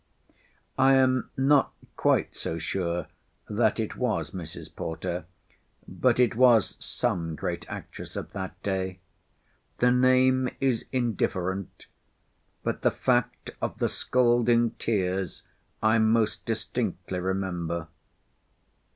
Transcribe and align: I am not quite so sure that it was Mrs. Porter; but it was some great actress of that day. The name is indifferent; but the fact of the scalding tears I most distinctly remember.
I 0.79 0.95
am 0.95 1.29
not 1.37 1.73
quite 1.95 2.33
so 2.35 2.57
sure 2.57 3.05
that 3.47 3.79
it 3.79 3.95
was 3.97 4.31
Mrs. 4.31 4.75
Porter; 4.75 5.25
but 5.87 6.19
it 6.19 6.35
was 6.35 6.75
some 6.79 7.35
great 7.35 7.69
actress 7.69 8.15
of 8.15 8.31
that 8.31 8.59
day. 8.63 8.97
The 9.77 9.91
name 9.91 10.49
is 10.59 10.85
indifferent; 10.91 11.85
but 12.63 12.81
the 12.81 12.89
fact 12.89 13.51
of 13.61 13.77
the 13.77 13.89
scalding 13.89 14.71
tears 14.79 15.43
I 15.83 15.99
most 15.99 16.45
distinctly 16.45 17.19
remember. 17.19 17.87